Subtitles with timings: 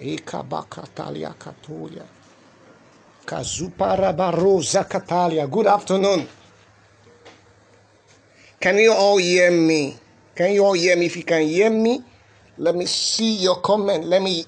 [0.00, 2.02] Ekabakatalia katolia.
[3.26, 5.46] Kazuparabarosa katalia.
[5.46, 6.26] Good afternoon.
[8.60, 9.96] Can you all hear me?
[10.34, 11.06] Can you all hear me?
[11.06, 12.02] If you can hear me,
[12.58, 14.04] let me see your comment.
[14.06, 14.44] Let me.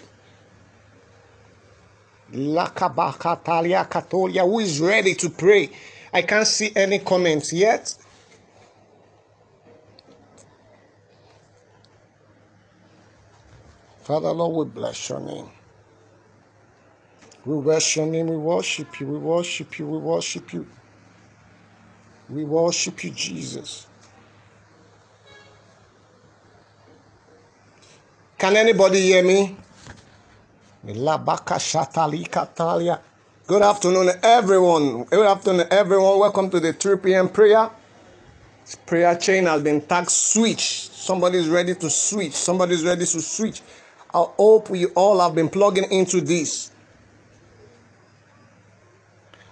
[2.33, 4.43] Lakabakatalia katolia.
[4.43, 5.71] Who is ready to pray?
[6.13, 7.95] I can't see any comments yet.
[14.07, 15.51] Father Lord, we bless your name.
[17.45, 18.29] We bless your name.
[18.29, 19.09] We worship you.
[19.09, 19.87] We worship you.
[19.89, 20.65] We worship you.
[22.29, 23.89] We worship you, Jesus.
[28.39, 29.57] Can anybody hear me?
[33.49, 35.03] Good afternoon, everyone.
[35.03, 36.21] Good afternoon, everyone.
[36.21, 37.29] Welcome to the 3 p.m.
[37.29, 37.71] prayer.
[38.65, 40.91] This prayer chain has been tagged switch.
[40.91, 42.35] Somebody's ready to switch.
[42.35, 43.63] Somebody's ready to switch.
[44.15, 46.71] I hope you all have been plugging into this.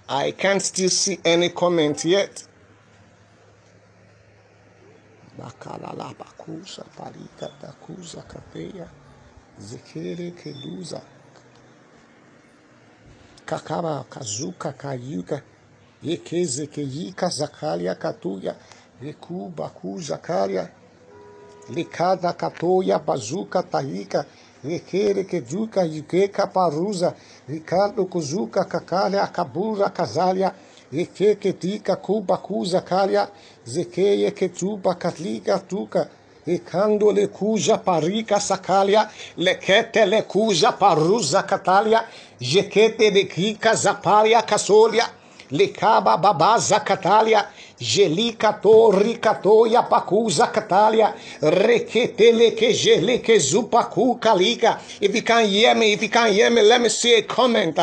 [0.09, 2.45] I can't still see any comment yet.
[13.47, 15.43] Kakaba kazuka kayuka
[16.03, 16.67] yekeze
[17.31, 18.57] zakalia katuya
[20.01, 20.71] zakalia
[21.71, 23.63] likada katoya bazuka
[24.65, 27.15] Requere, Queduca, Iqueca, Parusa,
[27.47, 30.55] Ricardo, Cuzuca, Cacalha, Cabura, Casalha,
[30.91, 33.31] Reque, Quedica, Cuba, Cusa, Calha,
[33.69, 36.09] Zequeia, Quetuba, Catliga, Tuca,
[36.47, 42.07] Ricando, le Lecuja, Parica, Sacalha, Lequete, Lecuja, Parusa, Catalha,
[42.41, 45.03] Jequete, Requica, Zaparia, le
[45.51, 47.47] Lecaba, Babá, Zacatalia,
[47.85, 54.79] lekaba babaza katalia, Gelika torri katoya pakuza katalia reketele ke jele ke zupaku kalika.
[55.01, 57.77] If you can't hear me, if you can't hear me, let me see a comment.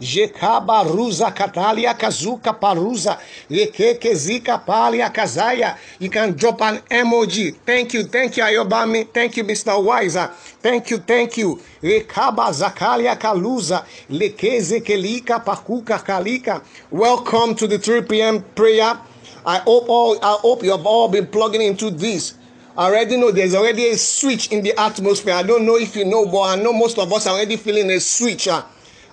[0.00, 3.18] Jekaba ruza katalia kazuka paruza
[3.50, 5.76] rekeke zika palia kazaya.
[5.98, 7.54] You can drop an emoji.
[7.66, 9.12] Thank you, thank you, Ayobami.
[9.12, 9.82] Thank you, Mr.
[9.82, 10.30] Wiser.
[10.62, 11.60] Thank you, thank you.
[11.82, 16.62] Rekaba zakalia kaluza lekeze kelika pakuka kalika.
[16.90, 18.42] Welcome to the 3 p.m.
[18.54, 18.98] prayer.
[19.46, 22.34] I hope all I hope you have all been plugging into this.
[22.76, 25.34] I already know there's already a switch in the atmosphere.
[25.34, 27.90] I don't know if you know, but I know most of us are already feeling
[27.90, 28.46] a switch.
[28.48, 28.66] Ah.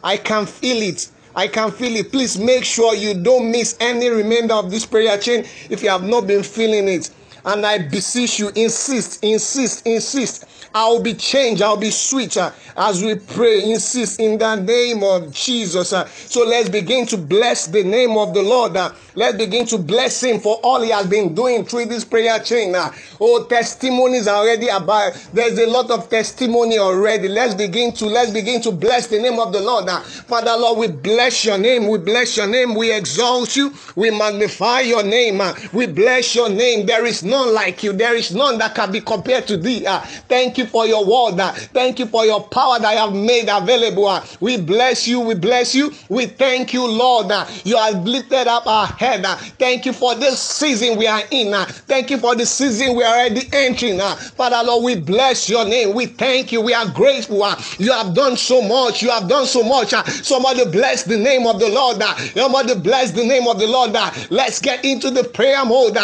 [0.04, 1.10] I can feel it.
[1.36, 2.12] I can feel it.
[2.12, 6.04] Please make sure you don't miss any remainder of this prayer chain if you have
[6.04, 7.10] not been feeling it.
[7.46, 10.46] And I beseech you, insist, insist, insist.
[10.76, 11.62] I'll be changed.
[11.62, 13.64] I'll be switcher as we pray.
[13.72, 15.94] Insist in the name of Jesus.
[15.94, 18.76] Uh, so let's begin to bless the name of the Lord.
[18.76, 22.40] Uh, let's begin to bless Him for all He has been doing through this prayer
[22.40, 22.76] chain.
[22.76, 22.92] Uh,
[23.22, 25.14] oh, testimonies already about.
[25.32, 27.30] There's a lot of testimony already.
[27.30, 29.90] Let's begin to let's begin to bless the name of the Lord.
[29.90, 31.88] Father Lord, we bless your name.
[31.88, 32.76] We bless your name.
[32.76, 33.74] We exalt you.
[33.96, 35.42] We magnify your name.
[35.72, 36.86] we bless your name.
[36.86, 37.92] There is none like you.
[37.92, 39.86] There is none that can be compared to thee.
[39.88, 41.40] Ah, thank you for your word.
[41.40, 44.08] Ah, thank you for your power that I have made available.
[44.08, 45.20] Ah, we bless you.
[45.20, 45.92] We bless you.
[46.10, 47.32] We thank you, Lord.
[47.64, 49.26] you have lifted up our head.
[49.60, 51.54] thank you for this season we are in.
[51.92, 54.00] thank you for the season we are already entering.
[54.40, 55.94] Father Lord, we bless your name.
[55.94, 56.62] We thank you.
[56.62, 57.44] We are grateful.
[57.80, 59.02] you have done so much.
[59.02, 59.90] You have done so much.
[60.24, 62.02] somebody bless the name of the Lord.
[62.34, 63.94] somebody bless the name of the Lord.
[64.30, 65.98] let's get into the prayer mode.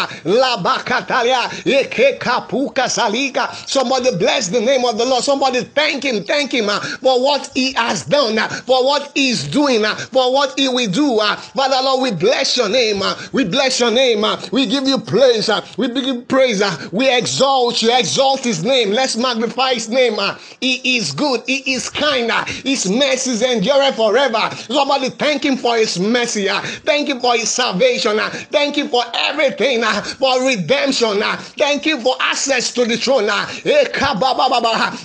[3.68, 5.24] Somebody bless the name of the Lord.
[5.24, 9.48] Somebody thank him, thank him uh, for what he has done, uh, for what he's
[9.48, 11.18] doing, uh, for what he will do.
[11.20, 13.02] Father Lord, we bless your name.
[13.32, 14.24] We bless your name.
[14.52, 15.50] We give you praise.
[15.78, 16.62] We give you praise.
[16.92, 17.92] We exalt you.
[17.96, 18.92] Exalt his name.
[18.92, 20.18] Let's magnify his name.
[20.60, 21.42] He is good.
[21.48, 22.32] He is kind.
[22.48, 24.50] His mercies endure forever.
[24.56, 26.48] Somebody thank him for his mercy.
[26.86, 28.18] Thank him for his salvation.
[28.52, 29.84] Thank you for everything.
[29.84, 31.01] For redemption.
[31.04, 33.28] Uh, thank you for access to the throne.
[33.30, 33.46] Uh,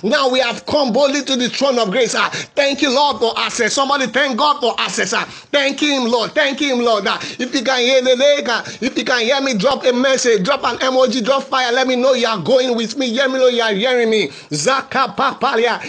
[0.03, 2.15] now we have come boldly to the throne of grace.
[2.15, 3.73] Uh, thank you, Lord, for access.
[3.73, 5.13] Somebody thank God for access.
[5.13, 6.33] Uh, thank Him, Lord.
[6.33, 7.07] Thank Him, Lord.
[7.07, 8.49] Uh, if you can hear the leg,
[8.83, 11.73] if you can hear me, drop a message, drop an emoji, drop fire.
[11.73, 13.09] Let me know you are going with me.
[13.11, 14.29] Hear me know you are hearing me.
[14.51, 15.81] Zaka papalia,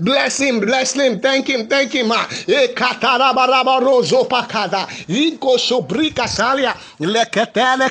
[0.00, 1.20] bless Him, bless Him.
[1.20, 2.08] Thank Him, thank Him.
[2.10, 7.90] Ekatarabaraba rozo pakada, iko sobrika salia, leketele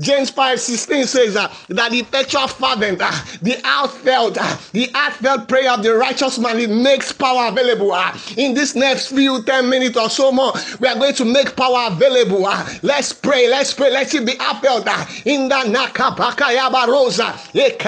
[0.00, 3.10] James 5 16 says uh, that the effectual fervent, uh,
[3.42, 7.92] the heartfelt, uh, the heartfelt prayer of the righteous man, it makes power available.
[7.92, 11.54] Uh, in this next few 10 minutes or so more, we are going to make
[11.56, 12.46] power available.
[12.46, 14.86] Uh, let's pray, let's pray, let's it be heartfelt.
[14.86, 17.82] Uh, in the Nakapakayaba Rosa, if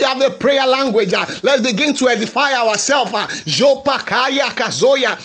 [0.00, 3.12] you have the prayer language, uh, let's begin to edify ourselves.
[3.12, 5.16] Uh, Jopakaya Kazoya,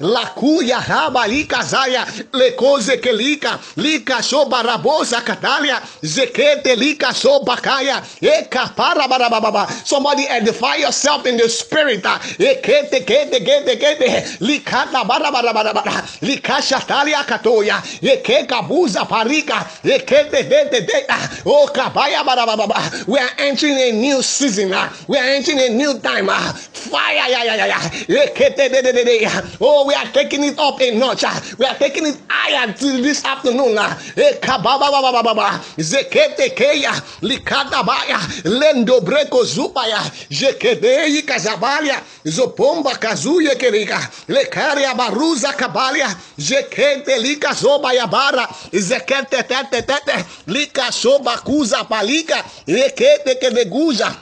[0.00, 9.68] Lakuya Habali Kazaya, Lekoze Kelika, Lika Shoba Rabosa Katalia, Zekete Lika Sobakaya, Eka Parabarababa.
[9.86, 12.02] Somebody edify yourself in the spirit.
[12.02, 20.48] Ekete Kete Kete Kete, Likata Barabarabara, Likasha Talia Katoya, Ekeka eh, Buza Parika, Ekete eh,
[20.48, 23.06] Dete Deta, O oh, Kabaya Barababa.
[23.06, 24.68] We are entering a new season.
[25.08, 26.28] We are entering a new time.
[26.28, 28.24] Fire, yeah, yeah, yeah, yeah.
[28.26, 29.73] Ekete de de de oh, de.
[29.76, 31.24] Oh, we are taking it up a notch.
[31.24, 33.76] uh, We are taking it higher till this afternoon.
[33.76, 39.98] uh, Ekababa Baba Baba, Zekete Keya, Likata Baya, Lendo Breko Zupaya,
[40.30, 43.98] Jekede Kazabalia, Zopomba Kazuye Kerika,
[44.28, 46.06] Lekaria Baruza Kabalia,
[46.38, 54.14] Jekete Lika Zobaya Bara, Zekete Tete Tete, Lika Soba Kuza Palika, Ekete Kedeguza.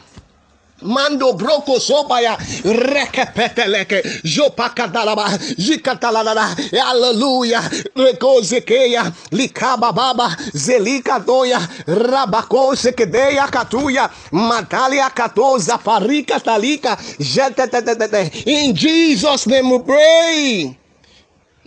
[0.83, 7.63] Mando broko sobaya rekepeteleke jopakadalaba jikatalala hallelujah
[7.97, 18.47] rekozekeya likaba baba zelika doya rabako sekedeya katuya matalia katoza parika talika jetetetetete.
[18.47, 20.79] In Jesus name we pray.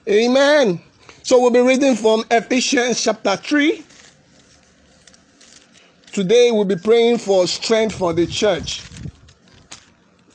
[0.08, 0.82] Amen.
[1.24, 3.84] So we'll be reading from Ephesians chapter 3
[6.16, 8.84] Today we'll be praying for strength for the church.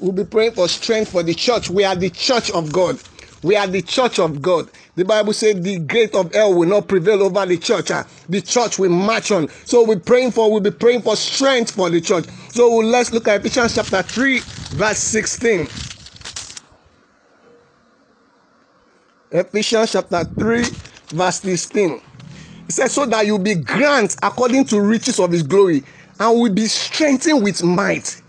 [0.00, 1.68] We'll be praying for strength for the church.
[1.68, 2.98] We are the church of God.
[3.42, 4.70] We are the church of God.
[4.96, 7.90] The Bible said the gate of hell will not prevail over the church.
[7.90, 8.06] ah.
[8.28, 9.48] The church will march on.
[9.64, 12.24] So we're praying for, we'll be praying for strength for the church.
[12.50, 15.68] So let's look at Ephesians chapter 3, verse 16.
[19.32, 20.64] Ephesians chapter 3,
[21.08, 22.00] verse 16.
[22.68, 25.82] It says, so that you be grant according to riches of his glory,
[26.18, 28.20] and will be strengthened with might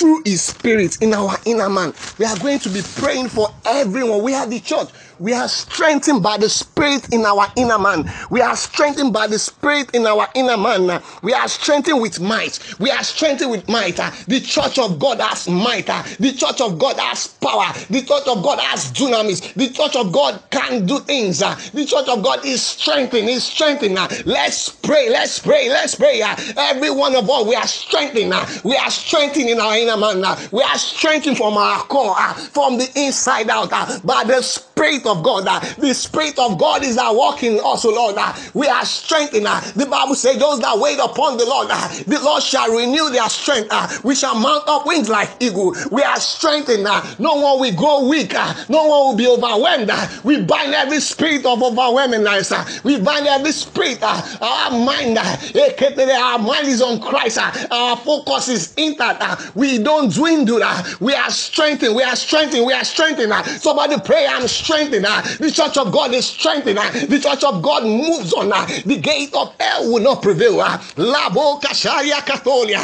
[0.00, 1.92] through his spirit in our inner man.
[2.18, 4.22] We are going to be praying for everyone.
[4.22, 4.88] We are the church.
[5.20, 8.10] We are strengthened by the spirit in our inner man.
[8.30, 11.02] We are strengthened by the spirit in our inner man.
[11.22, 12.58] We are strengthened with might.
[12.80, 13.96] We are strengthened with might.
[13.96, 15.88] The church of God has might.
[15.88, 17.70] The church of God has power.
[17.90, 19.52] The church of God has dunamis.
[19.52, 21.40] The church of God can do things.
[21.40, 23.28] The church of God is strengthened.
[23.28, 23.96] Is strengthened.
[24.24, 25.10] Let's pray.
[25.10, 25.68] Let's pray.
[25.68, 26.22] Let's pray.
[26.56, 28.32] Every one of us, we are strengthened.
[28.64, 30.24] We are strengthened in our inner man.
[30.50, 32.16] We are strengthened from our core,
[32.54, 33.68] from the inside out,
[34.02, 34.70] by the Spirit
[35.10, 35.44] of God.
[35.78, 38.16] The Spirit of God is work in us, O Lord.
[38.54, 39.46] We are strengthened.
[39.74, 44.04] The Bible says, Those that wait upon the Lord, the Lord shall renew their strength.
[44.04, 45.74] We shall mount up wings like eagle.
[45.90, 46.84] We are strengthened.
[47.18, 48.32] No one will grow weak.
[48.68, 49.90] No one will be overwhelmed.
[50.24, 52.84] We bind every spirit of overwhelmingness.
[52.84, 54.02] We bind every spirit.
[54.02, 57.38] Our mind, eh, our mind is on Christ.
[57.70, 59.54] Our focus is in intact.
[59.56, 60.60] We don't dwindle.
[61.00, 61.94] We are strengthened.
[61.94, 62.66] We are strengthened.
[62.66, 63.32] We are strengthened.
[63.60, 64.99] Somebody pray, I'm strengthened.
[65.02, 66.78] The church of God is strengthened.
[66.78, 68.48] The church of God moves on.
[68.48, 70.60] The gate of hell will not prevail.
[70.60, 70.78] Ah.
[70.96, 72.80] Labo kasharia katolia.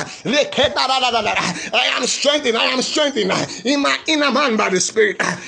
[1.72, 2.56] I am strengthened.
[2.56, 3.32] I am strengthened
[3.64, 5.16] in my inner man by the Spirit.
[5.20, 5.38] Ah.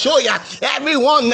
[0.00, 0.40] Shoya.
[0.62, 1.24] Everyone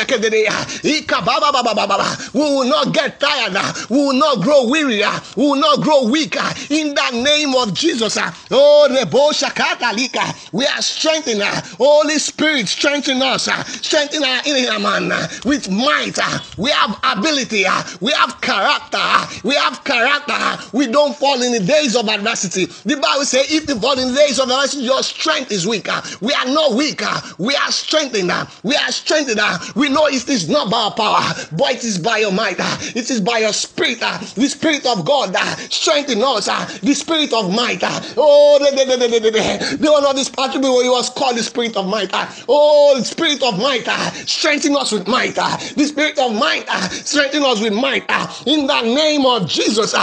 [2.34, 3.52] we will not get tired.
[3.56, 3.86] Ah.
[3.90, 5.02] We will not grow weary.
[5.36, 6.36] We will not grow weak.
[6.70, 8.16] In the name of Jesus.
[8.50, 10.52] Oh, Rebo Shakata.
[10.52, 11.42] We are strengthened.
[11.78, 12.18] Holy
[12.56, 13.44] Spirit, strengthen us.
[13.82, 15.08] Strengthen our inner man
[15.44, 16.18] with might.
[16.56, 17.64] We have ability.
[18.00, 18.98] We have character.
[19.44, 20.64] We have character.
[20.72, 22.64] We don't fall in the days of adversity.
[22.64, 26.00] The Bible says, if you fall in the days of adversity, your strength is weaker.
[26.22, 27.12] We are not weaker.
[27.38, 28.32] We are strengthened.
[28.62, 29.40] We are strengthened.
[29.74, 32.56] We know it is not by our power, but it is by your might.
[32.96, 34.00] It is by your spirit.
[34.00, 36.46] The spirit of God that strengthen us.
[36.80, 37.80] The spirit of might.
[38.16, 41.36] Oh, the, the, the, the, the, the one of this attribute where he was called
[41.36, 42.06] the spirit of might.
[42.48, 43.84] Oh, the spirit of might.
[43.88, 45.38] Ah, strengthen us with might.
[45.38, 45.56] Ah.
[45.76, 46.64] The spirit of might.
[46.68, 48.04] Ah, strengthen us with might.
[48.46, 49.94] In the name of Jesus.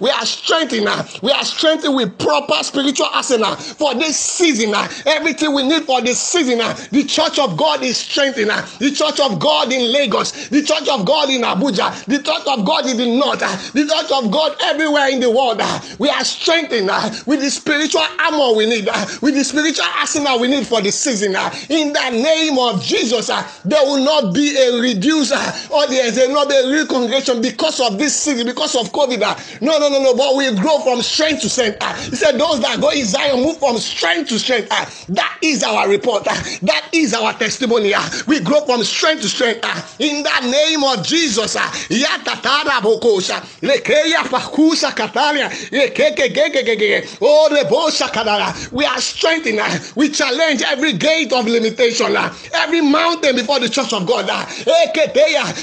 [0.00, 0.88] We are strengthened.
[1.22, 4.74] We are strengthened with proper spiritual arsenal for this season.
[5.06, 6.58] Everything we need for this season.
[6.58, 8.50] The church of God is strengthened.
[8.78, 10.48] The church of God in Lagos.
[10.48, 12.04] The church of God in Abuja.
[12.06, 13.40] The church of God in the north.
[13.72, 15.60] The church of God everywhere in the world.
[15.98, 16.90] We are strengthened
[17.26, 18.88] with the spiritual armor we need.
[19.20, 21.36] With the spiritual arsenal we need for the season.
[21.36, 25.32] Uh, in the name of Jesus, uh, there will not be a reduced
[25.70, 29.22] audience, there will not be a real congregation because of this season, because of COVID.
[29.22, 31.80] Uh, no, no, no, no, but we grow from strength to strength.
[32.10, 34.68] He said, Those that go in Zion move from strength to strength.
[35.06, 36.24] That is our report.
[36.24, 37.92] That is our testimony.
[38.26, 39.64] We grow from strength to strength.
[40.00, 41.56] In the name of Jesus.
[48.72, 49.60] We are strengthened.
[49.94, 54.26] We challenge every gate of limitation, ah, every mountain before the church of God.
[54.30, 54.46] Ah.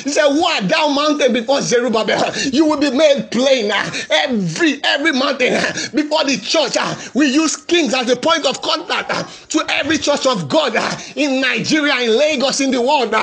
[0.04, 2.32] He said, Who are thou mountain before Zerubbabel?
[2.52, 3.72] You will be made plain.
[3.74, 3.90] Ah.
[4.12, 5.54] Every every mountain
[5.94, 6.78] before the church.
[7.16, 10.76] We use kings as a point of contact to every church of God
[11.16, 13.14] in Nigeria, in Lagos, in the world.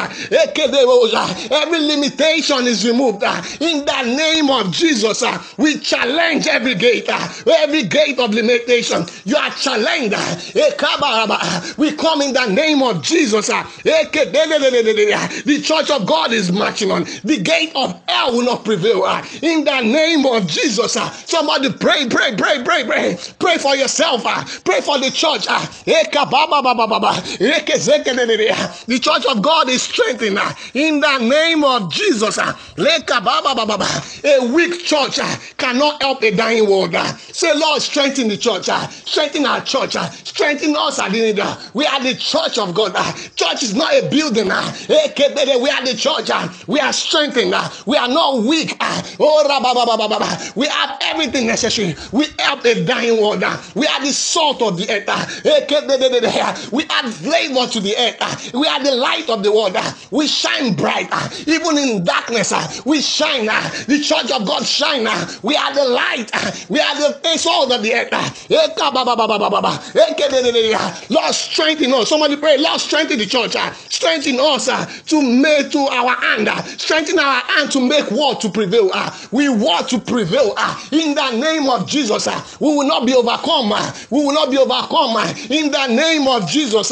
[1.50, 3.22] Every limitation is removed.
[3.60, 5.22] In the name of Jesus,
[5.56, 7.08] we challenge every gate,
[7.46, 9.04] every gate of limitation.
[9.24, 10.14] You are challenged.
[11.78, 13.50] We come in the name of Jesus.
[13.52, 13.70] Ah.
[13.84, 17.04] The church of God is marching on.
[17.24, 19.02] The gate of hell will not prevail.
[19.04, 19.26] Ah.
[19.42, 20.96] In the name of Jesus.
[20.96, 21.10] Ah.
[21.26, 23.18] Somebody pray, pray, pray, pray, pray.
[23.38, 24.24] Pray for yourself.
[24.64, 25.46] Pray for the church.
[28.86, 30.38] The church of God is strengthened.
[30.74, 32.38] In the name of Jesus.
[32.38, 32.54] A
[34.52, 35.18] weak church
[35.56, 36.94] cannot help a dying world.
[37.32, 38.68] Say, Lord, strengthen the church.
[39.04, 39.96] Strengthen our church.
[40.24, 40.98] Strengthen us.
[41.38, 42.92] Ah, we are the church of God.
[42.94, 44.48] Ah, church is not a building.
[44.50, 46.30] Ah, we are the church.
[46.66, 47.54] We are strengthened.
[47.86, 48.76] We are not weak.
[49.18, 51.94] Oh, we have everything necessary.
[52.12, 53.44] We help the dying world.
[53.74, 55.06] We are the salt of the earth.
[56.72, 58.52] We add flavor to the earth.
[58.54, 59.76] We are the light of the world.
[60.10, 61.10] We shine bright.
[61.46, 62.52] Even in darkness,
[62.84, 63.46] we shine.
[63.46, 65.06] The church of God shine.
[65.42, 66.30] We are the light.
[66.68, 68.06] We are the face of the earth.
[71.16, 72.10] Lord, strengthen us.
[72.10, 73.56] Somebody pray, Lord, strengthen the church.
[73.56, 73.74] Ah.
[73.88, 76.48] Strengthen us ah, to make to our hand.
[76.48, 76.60] Ah.
[76.76, 78.90] Strengthen our hand to make war to prevail.
[79.32, 80.54] We want to prevail.
[80.92, 82.28] In the name of Jesus,
[82.60, 83.70] we will not be overcome.
[84.10, 85.16] We will not be overcome.
[85.50, 86.88] In the name of Jesus.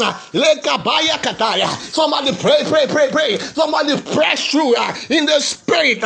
[1.93, 3.37] Somebody pray, pray, pray, pray.
[3.37, 4.75] Somebody press through
[5.09, 6.01] in the spirit.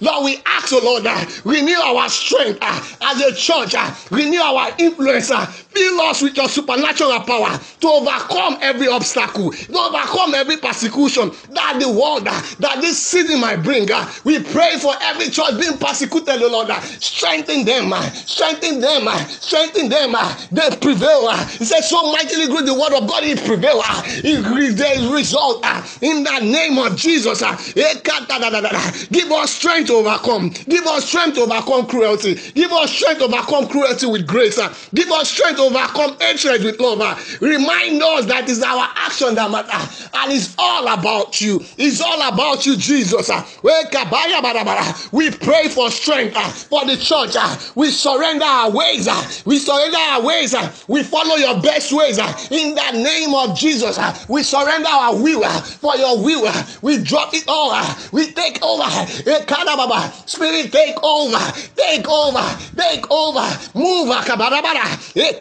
[0.00, 1.06] Lord, we ask, oh Lord,
[1.44, 3.74] renew our strength as a church,
[4.10, 5.48] renew our influence, pueblo esa.
[5.70, 11.78] Fill us with your supernatural power to overcome every obstacle, to overcome every persecution that
[11.80, 13.88] the world, that this season might bring.
[14.24, 16.70] We pray for every church being persecuted, Lord.
[17.00, 18.02] Strengthen them, ah.
[18.14, 19.24] strengthen them, ah.
[19.40, 20.14] strengthen them.
[20.14, 20.48] Ah.
[20.50, 21.30] They prevail.
[21.58, 23.80] He says, So mightily good the word of God, it prevail.
[24.24, 25.64] It result
[26.02, 27.40] in the name of Jesus.
[29.10, 30.50] Give us strength to overcome.
[30.68, 32.34] Give us strength to overcome cruelty.
[32.54, 34.58] Give us strength to overcome cruelty with grace.
[34.94, 37.00] Give us strength overcome hatred with love.
[37.00, 39.70] Ah, remind us that it's our action that matters.
[39.72, 41.60] Ah, and it's all about you.
[41.76, 43.30] It's all about you, Jesus.
[43.30, 43.46] Ah.
[45.12, 46.36] We pray for strength
[46.68, 47.36] for the church.
[47.74, 49.08] We surrender our ways.
[49.44, 50.54] We surrender our ways.
[50.86, 52.18] We follow your best ways.
[52.50, 53.98] In the name of Jesus,
[54.28, 56.52] we surrender our will for your will.
[56.82, 57.68] We drop it all.
[58.12, 58.84] We take over.
[58.84, 61.38] Eh, Spirit, take over.
[61.76, 62.58] Take over.
[62.76, 63.58] Take over.
[63.74, 64.10] Move.
[65.16, 65.32] Eh,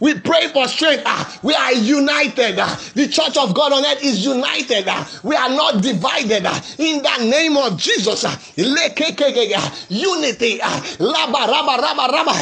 [0.00, 1.02] We pray for strength.
[1.06, 1.38] Ah.
[1.42, 2.58] We are united.
[2.58, 2.78] Ah.
[2.94, 4.84] The church of God on earth is united.
[4.88, 5.08] Ah.
[5.22, 6.46] We are not divided.
[6.78, 8.24] In the name of Jesus.
[9.88, 10.58] Unity.
[10.58, 12.36] Laba, raba, raba, raba.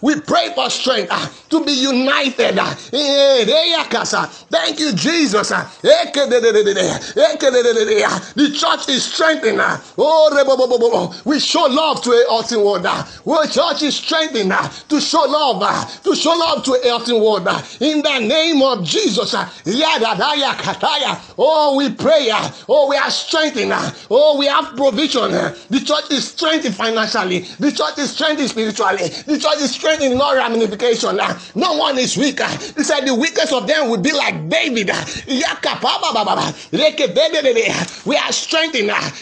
[0.00, 2.58] We pray for strength to be united.
[4.50, 5.52] Thank you, Jesus.
[8.34, 9.60] The church is strengthened.
[9.98, 12.82] Oh, we show love to a hurting world.
[12.84, 14.52] The church is strengthened
[14.88, 17.48] to show love, uh, to show love to a hurting world.
[17.80, 19.34] In the name of Jesus.
[19.34, 19.48] Uh,
[21.38, 22.30] oh, we pray.
[22.30, 23.72] Uh, oh, we are strengthened.
[24.10, 25.30] Oh, we have provision.
[25.30, 27.40] The church is strengthened financially.
[27.58, 29.08] The church is strengthened spiritually.
[29.26, 31.16] The church is strengthened in all ramification.
[31.54, 32.40] No one is weak.
[32.76, 34.90] He said the weakest of them will be like David.
[38.04, 38.90] We are strengthened.
[38.92, 39.14] Ah,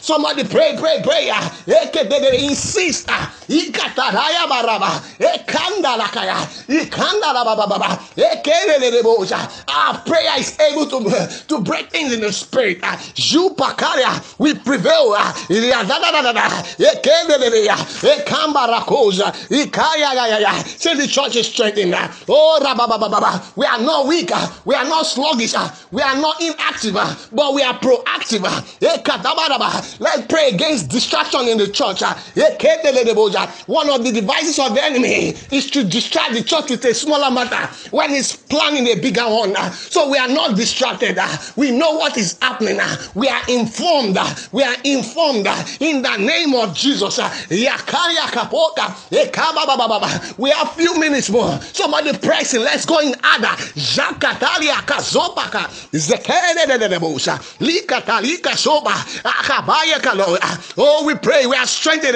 [0.00, 1.30] Somebody pray, pray, pray.
[1.32, 1.54] Ah.
[2.34, 3.06] Insist.
[3.08, 3.37] Ah.
[9.68, 12.82] Our prayer is able to, to break things in the spirit.
[14.38, 15.14] We prevail.
[20.78, 21.94] Say the church is strengthening.
[22.28, 22.58] Oh,
[23.56, 24.30] we are not weak.
[24.64, 25.54] We are not sluggish.
[25.90, 26.94] We are not inactive,
[27.32, 28.42] but we are proactive.
[30.00, 32.02] Let's pray against distraction in the church.
[33.66, 37.30] One of the devices of the enemy is to distract the church with a smaller
[37.30, 39.56] matter when he's planning a bigger one.
[39.56, 41.18] Uh, so we are not distracted.
[41.18, 42.78] Uh, we know what is happening.
[42.80, 44.18] Uh, we are informed.
[44.52, 45.46] We are informed
[45.80, 47.18] in the name of Jesus.
[47.50, 47.64] We
[50.50, 51.60] have few minutes more.
[51.60, 52.60] Somebody pressing.
[52.62, 53.54] Let's go in other.
[60.76, 61.46] Oh, we pray.
[61.46, 62.08] We are strengthened.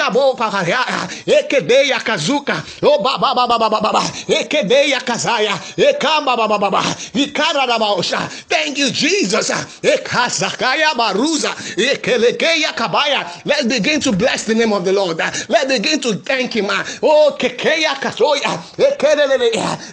[0.00, 0.78] Ikabo pakaria.
[1.26, 2.54] Ekedeya kazuka.
[2.82, 4.00] Oh, baba baba baba baba.
[4.28, 5.54] Ekedeya kazaya.
[5.76, 6.80] Ekamba baba baba.
[7.12, 8.18] Ikara dabaosha.
[8.48, 9.50] Thank you, Jesus.
[9.82, 11.50] Ekazakaya baruza.
[11.76, 13.26] Ekelekeya kabaya.
[13.44, 15.18] Let's begin to bless the name of the Lord.
[15.18, 16.66] Let's begin to thank Him.
[17.02, 18.58] Oh, kekeya kasoya.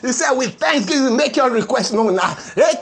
[0.02, 2.16] He said, with thanksgiving, make your request known.
[2.16, 2.78] Let's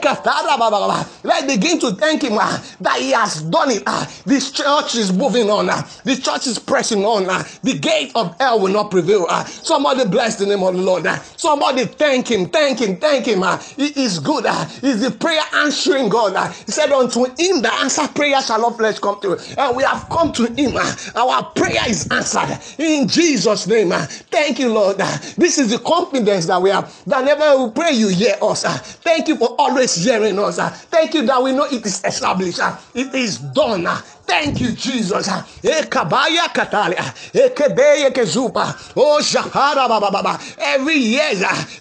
[1.46, 3.84] begin to thank Him that He has done it.
[4.24, 5.66] This church is moving on.
[5.66, 7.15] The church is pressing on.
[7.28, 9.26] Ah, the gate of hell will not prevail.
[9.28, 9.44] Ah.
[9.44, 11.06] Somebody bless the name of the Lord.
[11.06, 11.22] Ah.
[11.36, 13.42] Somebody thank Him, thank Him, thank Him.
[13.76, 14.44] He is good.
[14.80, 16.52] He's the prayer answering God.
[16.66, 19.38] He said, Unto Him the answer prayer shall not flesh come to.
[19.58, 20.76] And we have come to Him.
[21.14, 23.90] Our prayer is answered in Jesus' name.
[24.30, 24.98] Thank you, Lord.
[24.98, 26.92] This is the confidence that we have.
[27.06, 28.64] That never we pray, you hear us.
[29.02, 30.58] Thank you for always hearing us.
[30.86, 32.60] Thank you that we know it is established.
[32.94, 33.86] It is done.
[34.26, 35.28] Thank you, Jesus.
[35.62, 37.04] Ekabaya katalia.
[37.34, 38.74] Ekebeye kezupa.
[38.96, 40.40] Oh, shahara baba baba.
[40.58, 41.32] Every year,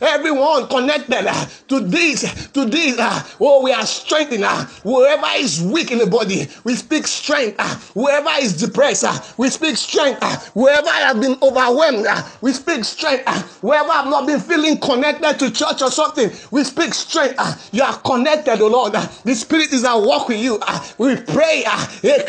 [0.01, 2.99] everyone connected uh, to this, to this.
[2.99, 4.43] Uh, oh, we are strengthened.
[4.43, 7.59] Uh, whoever is weak in the body, we speak strength.
[7.93, 10.21] Whoever is depressed, we speak strength.
[10.53, 12.07] Whoever has been overwhelmed,
[12.41, 13.25] we speak strength.
[13.61, 17.69] Whoever have not been feeling connected to church or something, we speak strength.
[17.73, 18.93] You are connected, oh Lord.
[18.93, 20.59] The Spirit is at work with you.
[20.97, 21.63] We pray.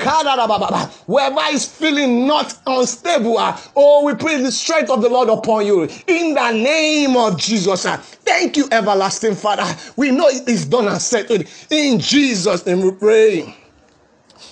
[0.06, 5.66] Whoever is feeling not unstable, ah, oh, we pray the strength of the Lord upon
[5.66, 5.82] you.
[6.06, 7.84] In the name of Jesus.
[7.86, 7.96] Ah.
[7.96, 9.66] Thank you, everlasting Father.
[9.96, 11.44] We know it is done and settled.
[11.70, 13.56] In Jesus' name we pray.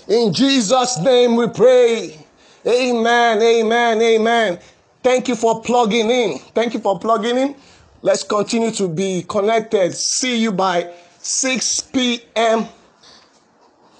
[0.09, 2.19] In Jesus' name we pray.
[2.67, 4.59] Amen, amen, amen.
[5.03, 6.39] Thank you for plugging in.
[6.55, 7.57] Thank you for plugging in.
[8.03, 9.95] Let's continue to be connected.
[9.95, 12.67] See you by 6 p.m.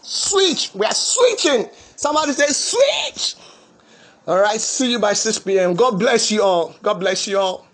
[0.05, 0.71] Switch.
[0.75, 1.69] We are switching.
[1.97, 3.37] Somebody say switch.
[4.27, 4.61] All right.
[4.61, 5.75] See you by 6 p.m.
[5.75, 6.75] God bless you all.
[6.83, 7.67] God bless you all.